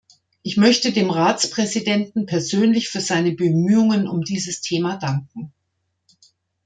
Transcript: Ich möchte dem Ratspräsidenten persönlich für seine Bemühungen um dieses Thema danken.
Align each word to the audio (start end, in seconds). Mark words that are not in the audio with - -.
Ich 0.41 0.57
möchte 0.57 0.91
dem 0.91 1.11
Ratspräsidenten 1.11 2.25
persönlich 2.25 2.89
für 2.89 3.01
seine 3.01 3.33
Bemühungen 3.33 4.07
um 4.07 4.23
dieses 4.23 4.59
Thema 4.61 4.97
danken. 4.97 5.53